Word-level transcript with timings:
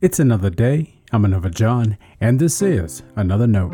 It's 0.00 0.20
another 0.20 0.48
day. 0.48 0.94
I'm 1.10 1.24
another 1.24 1.50
John, 1.50 1.98
and 2.20 2.38
this 2.38 2.62
is 2.62 3.02
another 3.16 3.48
note. 3.48 3.72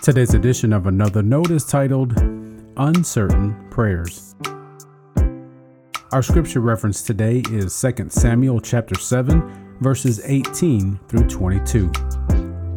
Today's 0.00 0.32
edition 0.32 0.72
of 0.72 0.86
Another 0.86 1.22
Note 1.22 1.50
is 1.50 1.66
titled 1.66 2.18
Uncertain 2.78 3.68
Prayers. 3.68 4.34
Our 6.12 6.22
scripture 6.22 6.60
reference 6.60 7.02
today 7.02 7.42
is 7.50 7.78
2 7.78 8.08
Samuel 8.08 8.62
chapter 8.62 8.94
7 8.94 9.76
verses 9.82 10.20
18 10.24 10.98
through 11.08 11.26
22. 11.28 11.92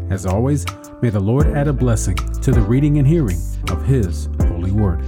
As 0.10 0.26
always, 0.26 0.66
may 1.02 1.10
the 1.10 1.20
Lord 1.20 1.48
add 1.48 1.68
a 1.68 1.74
blessing 1.74 2.16
to 2.16 2.52
the 2.52 2.62
reading 2.62 2.98
and 2.98 3.08
hearing 3.08 3.40
of 3.70 3.86
his 3.86 4.28
holy 4.48 4.72
word. 4.72 5.02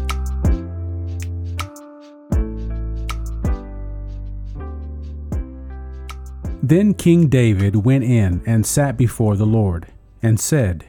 Then 6.63 6.93
King 6.93 7.27
David 7.27 7.77
went 7.77 8.03
in 8.03 8.41
and 8.45 8.65
sat 8.65 8.95
before 8.95 9.35
the 9.35 9.45
Lord, 9.45 9.87
and 10.21 10.39
said, 10.39 10.85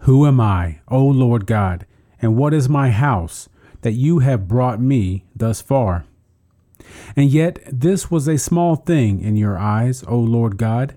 who 0.00 0.24
am 0.26 0.40
I, 0.40 0.80
O 0.88 1.04
Lord 1.04 1.44
God, 1.46 1.84
and 2.22 2.36
what 2.36 2.54
is 2.54 2.68
my 2.68 2.90
house, 2.90 3.48
that 3.82 3.92
you 3.92 4.20
have 4.20 4.48
brought 4.48 4.80
me 4.80 5.24
thus 5.34 5.60
far? 5.60 6.04
And 7.16 7.28
yet 7.28 7.58
this 7.70 8.10
was 8.10 8.28
a 8.28 8.38
small 8.38 8.76
thing 8.76 9.20
in 9.20 9.36
your 9.36 9.58
eyes, 9.58 10.04
O 10.06 10.16
Lord 10.18 10.56
God. 10.56 10.96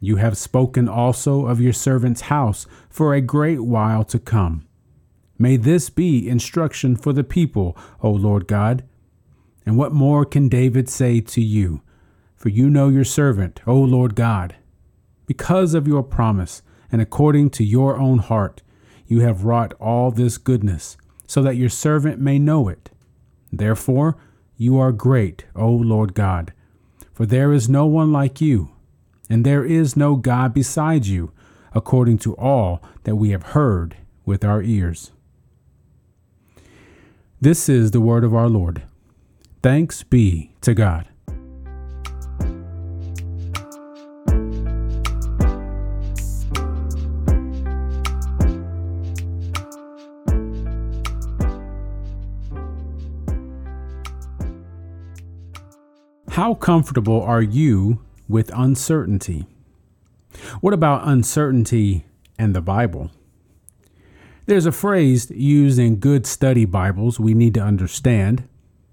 You 0.00 0.16
have 0.16 0.36
spoken 0.36 0.88
also 0.88 1.46
of 1.46 1.60
your 1.60 1.74
servant's 1.74 2.22
house 2.22 2.66
for 2.88 3.14
a 3.14 3.20
great 3.20 3.60
while 3.60 4.02
to 4.04 4.18
come. 4.18 4.66
May 5.38 5.56
this 5.56 5.90
be 5.90 6.28
instruction 6.28 6.96
for 6.96 7.12
the 7.12 7.24
people, 7.24 7.76
O 8.02 8.10
Lord 8.10 8.46
God. 8.46 8.82
And 9.64 9.76
what 9.76 9.92
more 9.92 10.24
can 10.24 10.48
David 10.48 10.88
say 10.88 11.20
to 11.20 11.40
you? 11.40 11.82
For 12.34 12.48
you 12.48 12.70
know 12.70 12.88
your 12.88 13.04
servant, 13.04 13.60
O 13.66 13.76
Lord 13.76 14.14
God. 14.14 14.56
Because 15.26 15.74
of 15.74 15.86
your 15.86 16.02
promise, 16.02 16.62
and 16.90 17.00
according 17.00 17.50
to 17.50 17.64
your 17.64 17.98
own 17.98 18.18
heart 18.18 18.62
you 19.06 19.20
have 19.20 19.44
wrought 19.44 19.74
all 19.80 20.10
this 20.10 20.38
goodness, 20.38 20.96
so 21.26 21.42
that 21.42 21.56
your 21.56 21.68
servant 21.68 22.20
may 22.20 22.38
know 22.38 22.68
it. 22.68 22.90
Therefore 23.52 24.16
you 24.56 24.78
are 24.78 24.92
great, 24.92 25.46
O 25.56 25.68
Lord 25.70 26.14
God, 26.14 26.52
for 27.12 27.26
there 27.26 27.52
is 27.52 27.68
no 27.68 27.86
one 27.86 28.12
like 28.12 28.40
you, 28.40 28.70
and 29.30 29.46
there 29.46 29.64
is 29.64 29.96
no 29.96 30.16
God 30.16 30.52
beside 30.52 31.06
you, 31.06 31.32
according 31.72 32.18
to 32.18 32.34
all 32.34 32.82
that 33.04 33.14
we 33.14 33.30
have 33.30 33.54
heard 33.54 33.96
with 34.26 34.44
our 34.44 34.60
ears. 34.60 35.12
This 37.40 37.68
is 37.68 37.92
the 37.92 38.00
word 38.00 38.24
of 38.24 38.34
our 38.34 38.48
Lord. 38.48 38.82
Thanks 39.62 40.02
be 40.02 40.52
to 40.62 40.74
God. 40.74 41.06
How 56.30 56.54
comfortable 56.54 57.22
are 57.22 57.42
you 57.42 58.00
with 58.30 58.50
uncertainty? 58.54 59.46
What 60.60 60.72
about 60.72 61.06
uncertainty 61.06 62.06
and 62.38 62.54
the 62.54 62.60
Bible? 62.60 63.10
There's 64.46 64.66
a 64.66 64.72
phrase 64.72 65.30
used 65.30 65.78
in 65.78 65.96
good 65.96 66.26
study 66.26 66.64
Bibles 66.64 67.20
we 67.20 67.34
need 67.34 67.54
to 67.54 67.60
understand. 67.60 68.48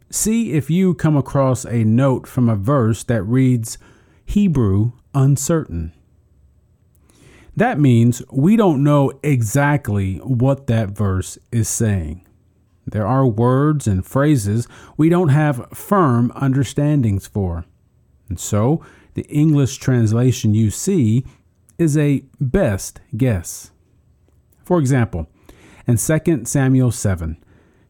See 0.09 0.53
if 0.53 0.69
you 0.69 0.93
come 0.93 1.15
across 1.15 1.65
a 1.65 1.83
note 1.83 2.27
from 2.27 2.49
a 2.49 2.55
verse 2.55 3.03
that 3.03 3.23
reads, 3.23 3.77
Hebrew 4.25 4.91
uncertain. 5.13 5.93
That 7.55 7.79
means 7.79 8.21
we 8.31 8.55
don't 8.55 8.83
know 8.83 9.11
exactly 9.23 10.17
what 10.17 10.67
that 10.67 10.89
verse 10.89 11.39
is 11.51 11.67
saying. 11.67 12.23
There 12.85 13.07
are 13.07 13.25
words 13.25 13.87
and 13.87 14.05
phrases 14.05 14.67
we 14.95 15.09
don't 15.09 15.29
have 15.29 15.67
firm 15.73 16.31
understandings 16.35 17.25
for. 17.25 17.65
And 18.29 18.39
so, 18.39 18.83
the 19.17 19.27
English 19.29 19.77
translation 19.77 20.53
you 20.53 20.69
see 20.69 21.25
is 21.79 21.97
a 21.97 22.23
best 22.39 23.01
guess. 23.17 23.71
For 24.63 24.77
example, 24.77 25.25
in 25.87 25.97
2 25.97 26.45
Samuel 26.45 26.91
7, 26.91 27.43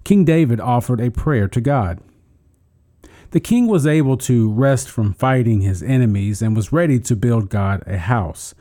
King 0.06 0.24
David 0.24 0.62
offered 0.62 1.02
a 1.02 1.12
prayer 1.12 1.50
to 1.50 1.60
God. 1.60 2.00
The 3.32 3.42
king 3.42 3.68
was 3.68 3.86
able 3.86 4.16
to 4.20 4.50
rest 4.54 4.90
from 4.90 5.14
fighting 5.16 5.60
his 5.60 5.84
enemies 5.84 6.42
and 6.42 6.56
was 6.56 6.72
ready 6.72 6.98
to 7.02 7.16
build 7.18 7.50
God 7.50 7.84
a 7.86 7.98
house. 7.98 8.56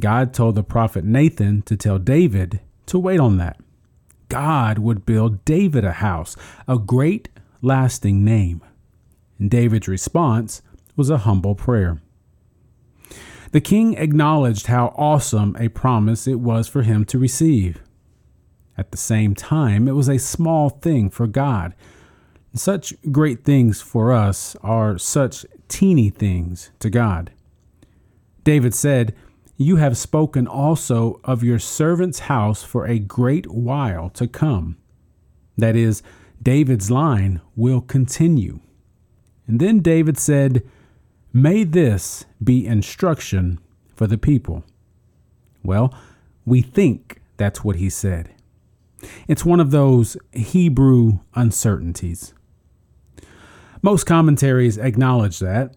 God 0.00 0.32
told 0.32 0.54
the 0.54 0.62
prophet 0.62 1.04
Nathan 1.04 1.60
to 1.62 1.76
tell 1.76 1.98
David 1.98 2.60
to 2.86 2.98
wait 2.98 3.20
on 3.20 3.36
that. 3.36 3.60
God 4.30 4.78
would 4.78 5.04
build 5.04 5.44
David 5.44 5.84
a 5.84 5.92
house, 5.92 6.34
a 6.66 6.78
great 6.78 7.28
lasting 7.60 8.24
name. 8.24 8.62
And 9.38 9.50
David's 9.50 9.86
response 9.86 10.62
was 10.96 11.10
a 11.10 11.18
humble 11.18 11.54
prayer. 11.54 12.00
The 13.52 13.60
king 13.60 13.94
acknowledged 13.94 14.66
how 14.66 14.94
awesome 14.96 15.56
a 15.58 15.68
promise 15.68 16.26
it 16.26 16.40
was 16.40 16.68
for 16.68 16.82
him 16.82 17.04
to 17.06 17.18
receive. 17.18 17.82
At 18.78 18.92
the 18.92 18.98
same 18.98 19.34
time, 19.34 19.88
it 19.88 19.94
was 19.94 20.08
a 20.08 20.18
small 20.18 20.70
thing 20.70 21.10
for 21.10 21.26
God. 21.26 21.74
Such 22.54 22.94
great 23.10 23.44
things 23.44 23.80
for 23.80 24.12
us 24.12 24.56
are 24.62 24.98
such 24.98 25.44
teeny 25.68 26.10
things 26.10 26.70
to 26.78 26.90
God. 26.90 27.32
David 28.44 28.74
said, 28.74 29.14
you 29.56 29.76
have 29.76 29.98
spoken 29.98 30.46
also 30.46 31.20
of 31.22 31.44
your 31.44 31.58
servant's 31.58 32.20
house 32.20 32.62
for 32.62 32.86
a 32.86 32.98
great 32.98 33.46
while 33.46 34.08
to 34.10 34.26
come. 34.26 34.78
That 35.58 35.76
is, 35.76 36.02
David's 36.42 36.90
line 36.90 37.42
will 37.54 37.82
continue. 37.82 38.60
And 39.46 39.60
then 39.60 39.80
David 39.80 40.16
said, 40.16 40.62
May 41.32 41.64
this 41.64 42.24
be 42.42 42.66
instruction 42.66 43.60
for 43.94 44.06
the 44.06 44.18
people. 44.18 44.64
Well, 45.62 45.94
we 46.44 46.60
think 46.62 47.20
that's 47.36 47.62
what 47.62 47.76
he 47.76 47.88
said. 47.88 48.34
It's 49.28 49.44
one 49.44 49.60
of 49.60 49.70
those 49.70 50.16
Hebrew 50.32 51.20
uncertainties. 51.34 52.34
Most 53.82 54.04
commentaries 54.04 54.76
acknowledge 54.76 55.38
that, 55.38 55.74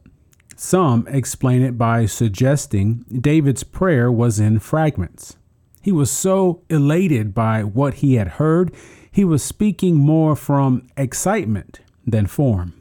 some 0.55 1.07
explain 1.07 1.61
it 1.61 1.77
by 1.77 2.05
suggesting 2.05 3.05
David's 3.11 3.63
prayer 3.63 4.11
was 4.11 4.39
in 4.39 4.59
fragments. 4.59 5.37
He 5.81 5.91
was 5.91 6.11
so 6.11 6.63
elated 6.69 7.33
by 7.33 7.63
what 7.63 7.95
he 7.95 8.15
had 8.15 8.27
heard, 8.39 8.73
he 9.11 9.23
was 9.23 9.43
speaking 9.43 9.95
more 9.95 10.35
from 10.35 10.87
excitement 10.97 11.81
than 12.05 12.25
form. 12.25 12.73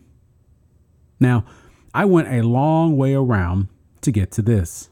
Now, 1.21 1.44
I 1.94 2.04
went 2.04 2.28
a 2.28 2.42
long 2.42 2.97
way 2.97 3.14
around 3.14 3.69
to 4.00 4.10
get 4.10 4.30
to 4.32 4.42
this. 4.42 4.88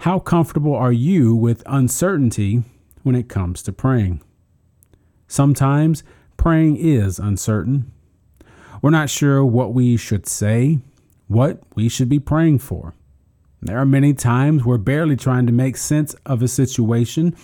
How 0.00 0.18
comfortable 0.18 0.74
are 0.74 0.92
you 0.92 1.34
with 1.34 1.62
uncertainty 1.66 2.62
when 3.02 3.14
it 3.14 3.28
comes 3.28 3.62
to 3.62 3.72
praying? 3.72 4.22
Sometimes 5.28 6.02
praying 6.36 6.76
is 6.76 7.18
uncertain. 7.18 7.90
We're 8.82 8.90
not 8.90 9.10
sure 9.10 9.44
what 9.44 9.72
we 9.72 9.96
should 9.96 10.26
say 10.26 10.80
what 11.28 11.60
we 11.74 11.88
should 11.88 12.08
be 12.08 12.18
praying 12.18 12.58
for. 12.58 12.94
There 13.62 13.78
are 13.78 13.86
many 13.86 14.14
times 14.14 14.64
we're 14.64 14.78
barely 14.78 15.16
trying 15.16 15.46
to 15.46 15.52
make 15.52 15.76
sense 15.76 16.14
of 16.24 16.42
a 16.42 16.48
situation. 16.48 17.34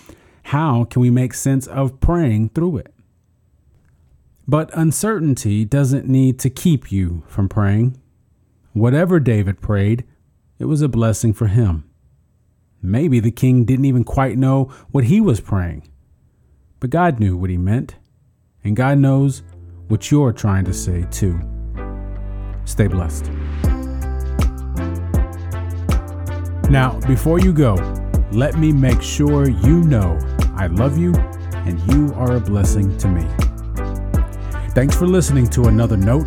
How 0.44 0.84
can 0.84 1.02
we 1.02 1.10
make 1.10 1.34
sense 1.34 1.66
of 1.66 2.00
praying 2.00 2.50
through 2.50 2.78
it? 2.78 2.94
But 4.46 4.70
uncertainty 4.74 5.64
doesn't 5.64 6.08
need 6.08 6.38
to 6.40 6.50
keep 6.50 6.92
you 6.92 7.22
from 7.28 7.48
praying. 7.48 7.96
Whatever 8.72 9.20
David 9.20 9.60
prayed, 9.60 10.04
it 10.58 10.64
was 10.64 10.80
a 10.80 10.88
blessing 10.88 11.34
for 11.34 11.46
him. 11.46 11.84
Maybe 12.80 13.20
the 13.20 13.30
king 13.30 13.64
didn't 13.64 13.84
even 13.84 14.02
quite 14.02 14.38
know 14.38 14.72
what 14.90 15.04
he 15.04 15.20
was 15.20 15.40
praying, 15.40 15.88
but 16.80 16.90
God 16.90 17.20
knew 17.20 17.36
what 17.36 17.50
he 17.50 17.58
meant, 17.58 17.96
and 18.64 18.74
God 18.74 18.98
knows 18.98 19.42
what 19.88 20.10
you're 20.10 20.32
trying 20.32 20.64
to 20.64 20.72
say 20.72 21.06
too. 21.10 21.38
Stay 22.64 22.86
blessed. 22.86 23.30
Now, 26.70 26.98
before 27.06 27.38
you 27.38 27.52
go, 27.52 27.74
let 28.32 28.58
me 28.58 28.72
make 28.72 29.02
sure 29.02 29.50
you 29.50 29.82
know 29.82 30.18
I 30.54 30.68
love 30.68 30.96
you 30.96 31.12
and 31.66 31.78
you 31.92 32.14
are 32.14 32.36
a 32.36 32.40
blessing 32.40 32.96
to 32.96 33.08
me. 33.08 33.26
Thanks 34.70 34.96
for 34.96 35.06
listening 35.06 35.48
to 35.48 35.64
another 35.64 35.98
note. 35.98 36.26